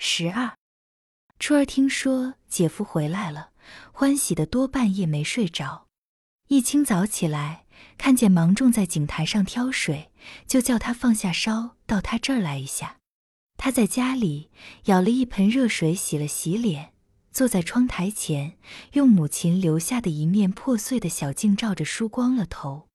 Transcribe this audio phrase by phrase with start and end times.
[0.00, 0.56] 十二，
[1.40, 3.50] 初儿听说姐夫回来了，
[3.90, 5.88] 欢喜的多半夜没睡着。
[6.46, 7.66] 一清早起来，
[7.98, 10.12] 看见芒种在井台上挑水，
[10.46, 12.98] 就叫他放下烧，到他这儿来一下。
[13.56, 14.50] 他在家里
[14.84, 16.92] 舀了一盆热水洗了洗脸，
[17.32, 18.56] 坐在窗台前，
[18.92, 22.86] 用母亲留下的一面破碎的小镜照着梳光了头，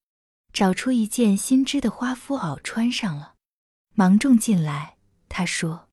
[0.54, 3.34] 找出一件新织的花夫袄穿上了。
[3.94, 4.96] 芒种进来，
[5.28, 5.90] 他说。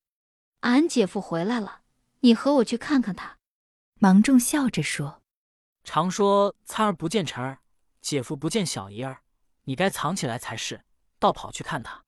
[0.61, 1.81] 俺姐夫回来了，
[2.21, 3.37] 你和我去看看他。
[3.95, 5.21] 芒种笑着说
[5.83, 7.59] ：“常说参儿不见臣儿，
[8.01, 9.21] 姐夫不见小姨儿，
[9.63, 10.83] 你该藏起来才是，
[11.19, 12.03] 倒跑去看他。”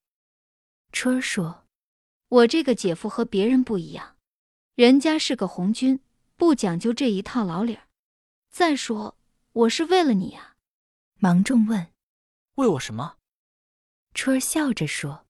[0.92, 1.66] 春儿说
[2.30, 4.18] ：“我这个姐夫和别人不一样，
[4.76, 6.00] 人家是个红军，
[6.36, 7.88] 不讲究这一套老理儿。
[8.52, 9.17] 再说
[9.54, 10.56] 我是为了你啊。”
[11.17, 11.88] 芒种问
[12.56, 13.17] ：“为我什么？”
[14.14, 15.26] 春儿笑着说：“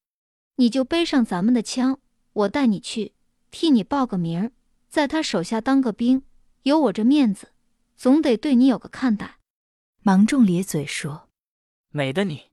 [0.55, 2.01] 你就背上咱们的枪。”
[2.33, 3.13] 我带你去，
[3.51, 4.51] 替你报个名儿，
[4.89, 6.23] 在他手下当个兵，
[6.63, 7.53] 有我这面子，
[7.95, 9.39] 总得对你有个看待。
[10.01, 11.29] 芒种咧嘴说
[11.93, 12.49] ：“美的你，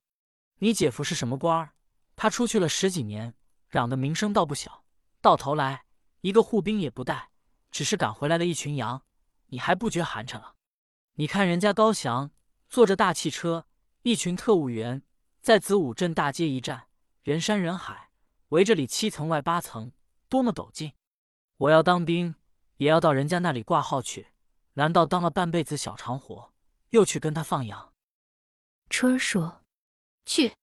[0.59, 1.73] 你姐夫是什么官儿？
[2.15, 3.35] 他出去了十几年，
[3.69, 4.85] 嚷的名声倒不小，
[5.23, 5.87] 到头来
[6.21, 7.31] 一个护兵也不带，
[7.71, 9.03] 只是赶回来了一群羊，
[9.47, 10.57] 你还不觉寒碜了？
[11.15, 12.31] 你看人家高翔
[12.69, 13.67] 坐着大汽车，
[14.03, 15.03] 一群特务员
[15.41, 16.89] 在子午镇大街一站，
[17.23, 18.09] 人山人海。”
[18.51, 19.93] 围着里七层外八层，
[20.29, 20.93] 多么陡劲！
[21.57, 22.35] 我要当兵，
[22.79, 24.29] 也要到人家那里挂号去。
[24.75, 26.53] 难道当了半辈子小长活，
[26.91, 27.93] 又去跟他放羊？
[28.89, 29.63] 春儿说
[30.27, 30.55] ：“去，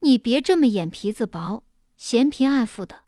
[0.00, 1.62] 你别这么眼皮子薄，
[1.96, 3.04] 嫌贫爱富的。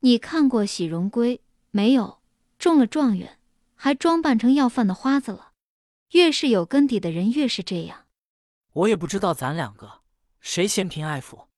[0.00, 2.22] 你看过喜荣归没有？
[2.58, 3.40] 中了状元，
[3.74, 5.52] 还装扮成要饭的花子了。
[6.10, 8.06] 越是有根底的人，越是这样。
[8.72, 10.02] 我也不知道咱两个
[10.40, 11.48] 谁嫌贫爱富。”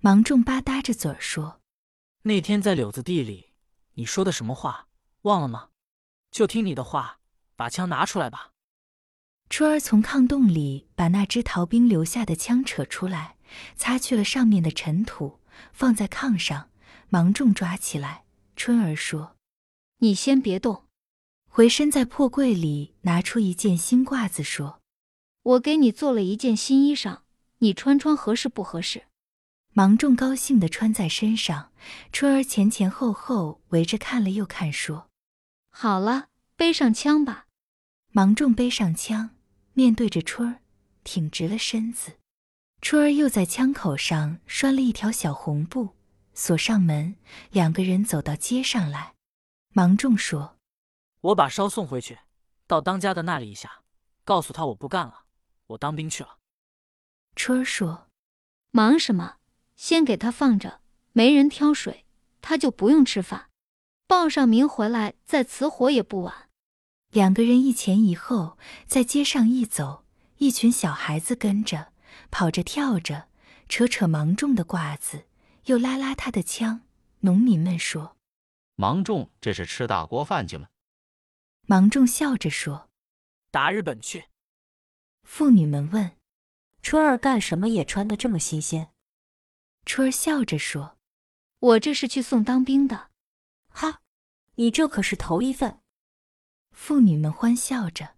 [0.00, 1.60] 芒种吧嗒着嘴儿说
[2.22, 3.50] ：“那天在柳子地里，
[3.94, 4.86] 你说的什么话
[5.22, 5.70] 忘了吗？
[6.30, 7.18] 就听你的话，
[7.56, 8.52] 把枪拿出来吧。”
[9.50, 13.36] 春儿从炕洞里把那只逃兵留下的枪扯出来，
[13.74, 15.40] 擦去了上面的尘土，
[15.72, 16.70] 放在炕上。
[17.08, 18.24] 芒种抓起来。
[18.54, 19.34] 春儿说
[19.98, 20.84] ：“你先别动。”
[21.50, 24.80] 回身在破柜里拿出一件新褂子，说
[25.42, 27.22] ：“我给你做了一件新衣裳，
[27.58, 29.06] 你穿穿合适不合适？”
[29.78, 31.70] 芒种高兴地穿在身上，
[32.10, 35.08] 春儿前前后后围着看了又看，说
[35.70, 37.46] ：“好了，背上枪吧。”
[38.10, 39.36] 芒种背上枪，
[39.74, 40.62] 面对着春儿，
[41.04, 42.18] 挺直了身子。
[42.82, 45.90] 春儿又在枪口上拴了一条小红布，
[46.34, 47.14] 锁上门，
[47.52, 49.14] 两个人走到街上来。
[49.74, 50.58] 芒种说
[51.22, 52.18] ：“我把烧送回去，
[52.66, 53.84] 到当家的那里一下，
[54.24, 55.26] 告诉他我不干了，
[55.68, 56.38] 我当兵去了。”
[57.36, 58.08] 春儿说
[58.72, 59.36] ：“忙什么？”
[59.78, 60.80] 先给他放着，
[61.12, 62.04] 没人挑水，
[62.42, 63.48] 他就不用吃饭。
[64.08, 66.48] 报上名回来再辞活也不晚。
[67.10, 68.58] 两个人一前一后
[68.88, 70.04] 在街上一走，
[70.38, 71.92] 一群小孩子跟着
[72.28, 73.28] 跑着跳着，
[73.68, 75.26] 扯扯芒种的褂子，
[75.66, 76.82] 又拉拉他的枪。
[77.20, 78.16] 农民们说
[78.74, 80.70] ：“芒种这是吃大锅饭去了。”
[81.66, 82.90] 芒种笑着说
[83.52, 84.24] ：“打日本去。”
[85.22, 86.16] 妇女们问
[86.82, 88.90] ：“春儿干什么也穿得这么新鲜？”
[89.88, 90.98] 春儿笑着说
[91.60, 93.08] ：“我这是去送当兵的。”
[93.72, 94.00] 哈，
[94.56, 95.78] 你这可是头一份。
[96.72, 98.10] 妇女们欢笑着。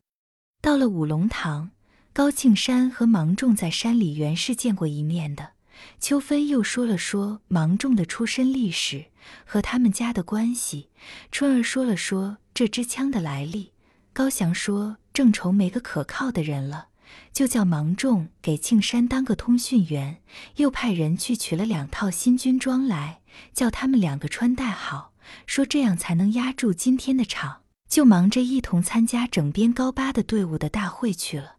[0.61, 1.71] 到了五龙堂，
[2.13, 5.53] 高庆山和芒种在山里原是见过一面的。
[6.01, 9.07] 秋芬又说了说芒种的出身历史
[9.47, 10.91] 和他们家的关系。
[11.31, 13.73] 春儿说了说这支枪的来历。
[14.13, 16.89] 高翔说正愁没个可靠的人了。
[17.33, 20.23] 就叫芒种给庆山当个通讯员，
[20.57, 23.21] 又派人去取了两套新军装来，
[23.53, 25.13] 叫他们两个穿戴好，
[25.47, 27.63] 说这样才能压住今天的场。
[27.89, 31.57] 就忙着一同参加整编高八的队伍的大会去了。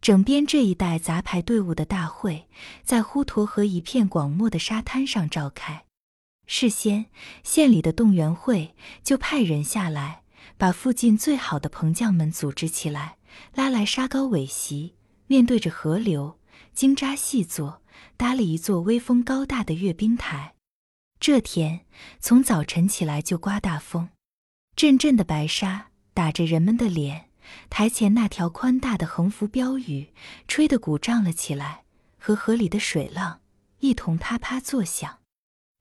[0.00, 2.48] 整编这一带杂牌队伍的大会，
[2.82, 5.84] 在呼沱河一片广漠的沙滩上召开。
[6.44, 7.06] 事先，
[7.44, 10.22] 县里的动员会就派人下来，
[10.58, 13.18] 把附近最好的棚匠们组织起来。
[13.54, 14.94] 拉来沙高尾席，
[15.26, 16.38] 面对着河流，
[16.72, 17.82] 精扎细作，
[18.16, 20.54] 搭了一座威风高大的阅兵台。
[21.18, 21.86] 这天
[22.18, 24.08] 从早晨起来就刮大风，
[24.74, 27.26] 阵阵的白沙打着人们的脸。
[27.68, 30.12] 台前那条宽大的横幅标语
[30.46, 31.84] 吹得鼓胀了起来，
[32.16, 33.40] 和河里的水浪
[33.80, 35.18] 一同啪啪作响。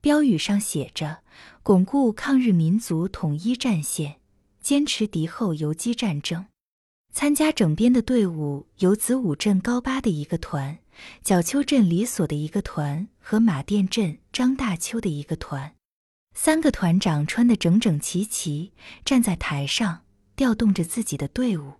[0.01, 1.21] 标语上写着
[1.61, 4.19] ：“巩固抗日民族统一战线，
[4.61, 6.47] 坚持敌后游击战争。”
[7.19, 10.79] 参加整编的队伍有子午镇高八的一个团，
[11.21, 15.75] 角丘镇李所的一个团和马店镇张大秋的一个团。
[16.33, 18.71] 三个团长穿得整整齐齐，
[19.03, 20.03] 站在台上，
[20.37, 21.73] 调动着自己的队伍。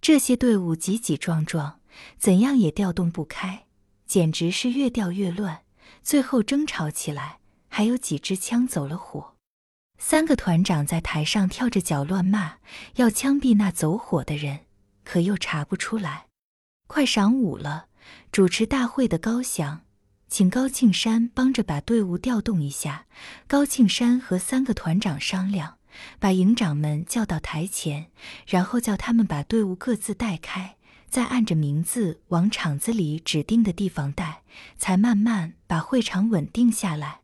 [0.00, 1.80] 这些队伍挤挤撞撞，
[2.16, 3.64] 怎样也调动不开，
[4.06, 5.62] 简直是越调越乱。
[6.04, 9.34] 最后争吵起来，还有几支枪走了火。
[9.98, 12.58] 三个团长在台上跳着脚乱骂，
[12.94, 14.60] 要枪毙那走火的人，
[15.08, 16.26] 可又查不出来。
[16.86, 17.86] 快晌午了，
[18.30, 19.80] 主持大会的高翔，
[20.28, 23.06] 请高庆山帮着把队伍调动一下。
[23.46, 25.78] 高庆山和三个团长商量，
[26.18, 28.10] 把营长们叫到台前，
[28.46, 30.76] 然后叫他们把队伍各自带开，
[31.08, 34.42] 再按着名字往场子里指定的地方带，
[34.76, 37.22] 才慢慢把会场稳定下来。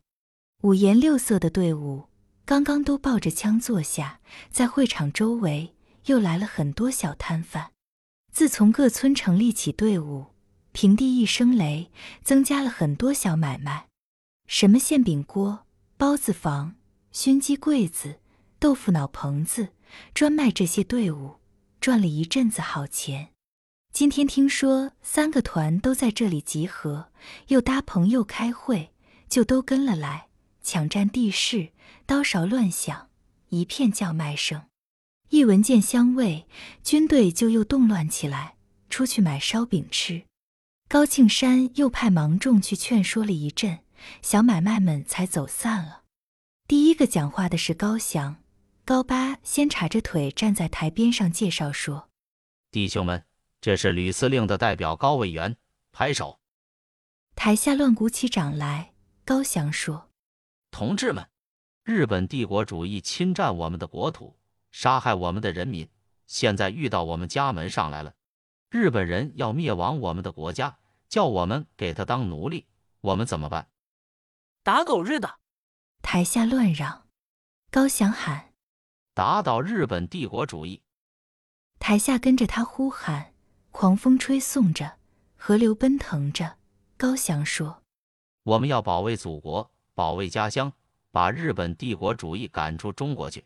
[0.63, 2.05] 五颜六色的队伍。
[2.47, 4.19] 刚刚都抱着枪坐下，
[4.51, 7.74] 在会场周围又来了很多小摊贩。
[8.35, 10.25] 自从各村成立起队伍，
[10.73, 11.89] 平地一声雷，
[12.21, 13.87] 增加了很多小买卖，
[14.45, 15.65] 什么馅饼锅、
[15.95, 16.75] 包子房、
[17.13, 18.19] 熏鸡柜子、
[18.59, 19.69] 豆腐脑棚子，
[20.13, 21.35] 专卖这些队伍，
[21.79, 23.29] 赚了一阵子好钱。
[23.93, 27.13] 今天听说三个团都在这里集合，
[27.47, 28.91] 又搭棚又开会，
[29.29, 30.27] 就都跟了来。
[30.61, 31.69] 抢占地势，
[32.05, 33.07] 刀勺乱响，
[33.47, 34.63] 一片叫卖声。
[35.35, 36.47] 一闻见香味，
[36.81, 38.55] 军队就又动乱起来，
[38.89, 40.23] 出去买烧饼吃。
[40.87, 43.79] 高庆山又派芒种去劝说了一阵，
[44.21, 46.03] 小买卖们才走散了。
[46.69, 48.37] 第一个讲话的是高翔，
[48.85, 52.07] 高八先叉着腿站在台边上介绍说
[52.71, 53.25] ：“弟兄们，
[53.59, 55.57] 这是吕司令的代表高委员，
[55.91, 56.39] 拍手。”
[57.35, 58.93] 台下乱鼓起掌来。
[59.25, 60.09] 高翔说。
[60.71, 61.27] 同志们，
[61.83, 64.37] 日本帝国主义侵占我们的国土，
[64.77, 65.89] 杀害我们的人民，
[66.27, 68.13] 现在遇到我们家门上来了。
[68.69, 72.67] 日本人要灭亡我们的国家，叫我们给他当奴隶，
[72.99, 73.69] 我们怎么办？
[74.63, 75.39] 打狗日的！
[76.01, 77.07] 台下乱嚷。
[77.71, 78.53] 高翔喊
[79.15, 80.83] ：“打倒日本帝国主义！”
[81.79, 83.33] 台下跟着他呼喊。
[83.71, 84.97] 狂风吹送着，
[85.37, 86.57] 河流奔腾着。
[86.97, 87.81] 高翔说
[88.43, 90.73] ：“我们要保卫祖国。”保卫家乡，
[91.11, 93.45] 把日本帝国主义赶出中国去！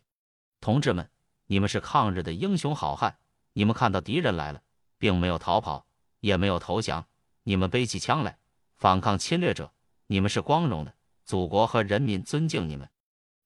[0.60, 1.08] 同志们，
[1.50, 3.18] 你们是抗日的英雄好汉，
[3.54, 4.62] 你们看到敌人来了，
[4.98, 5.84] 并没有逃跑，
[6.20, 7.08] 也没有投降，
[7.42, 8.38] 你们背起枪来
[8.76, 9.72] 反抗侵略者，
[10.06, 10.94] 你们是光荣的，
[11.24, 12.88] 祖国和人民尊敬你们。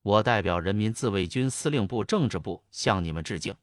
[0.02, 3.56] 我代表人民自卫军司令部政治部向你们致敬。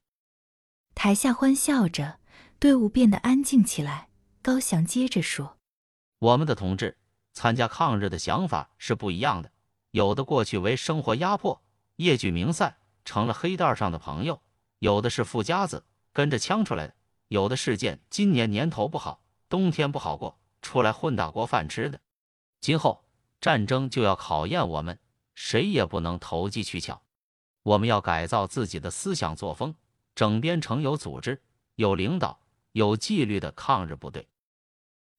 [0.96, 2.18] 台下欢笑着，
[2.58, 4.10] 队伍变得安静起来。
[4.42, 5.60] 高翔接着说
[6.18, 6.98] ：“我们的同志。”
[7.34, 9.52] 参加抗日的想法是不一样的，
[9.92, 11.62] 有的过去为生活压迫，
[11.98, 14.36] 夜聚明散，成了黑道上的朋友；
[14.80, 16.94] 有的是富家子，跟着枪出来的；
[17.28, 22.00] 有的是见今年年头不好，冬天不好过，出来混大锅饭吃的。
[22.60, 23.04] 今后
[23.40, 25.00] 战争就要考验我们，
[25.34, 27.02] 谁也不能投机取巧。
[27.64, 29.76] 我们要改造自己的思想作风，
[30.16, 31.42] 整编成有组织、
[31.76, 32.40] 有领导、
[32.72, 34.28] 有纪律的抗日部队。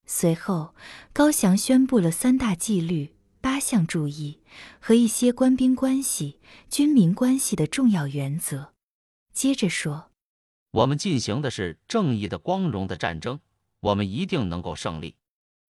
[0.05, 0.75] 随后，
[1.13, 4.39] 高翔宣布了三大纪律、八项注意
[4.79, 8.73] 和一些官兵关系、军民关系的重要原则。
[9.33, 10.11] 接着说
[10.71, 13.41] ：“我们进行的是正义的、光荣的战争，
[13.81, 15.17] 我们一定能够胜利。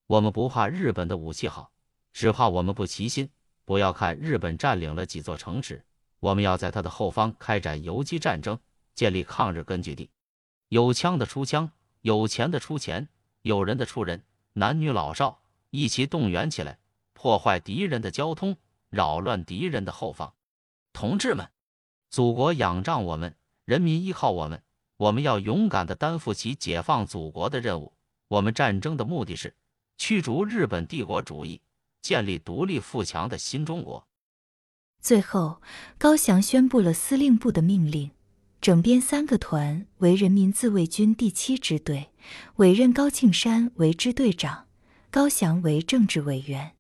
[0.06, 1.72] 我们不怕日本的武器好，
[2.14, 3.28] 只怕我们不齐心。
[3.66, 5.84] 不要看日本占领了几座城池，
[6.20, 8.60] 我们要在他的后方开展游击战争，
[8.94, 10.12] 建立抗日根据地。
[10.70, 11.72] 有枪的出枪，
[12.02, 13.10] 有钱的出钱。”
[13.42, 16.78] 有人的出人，男女老少一起动员起来，
[17.24, 18.58] 破坏敌人的交通，
[18.90, 20.34] 扰乱敌人的后方。
[20.92, 21.48] 同志们，
[22.10, 24.62] 祖国仰仗我们，人民依靠我们，
[24.98, 27.94] 我们要勇敢地担负起解放祖国的任务。
[28.28, 29.56] 我们战争的目的是
[29.98, 31.62] 驱逐日本帝国主义，
[32.02, 34.06] 建立独立富强的新中国。
[35.00, 35.62] 最后，
[35.98, 38.12] 高翔宣布了司令部的命令。
[38.60, 42.10] 整编三个团为人民自卫军第七支队，
[42.58, 44.68] 委任高庆山为支队长，
[45.10, 46.76] 高翔为政治委员。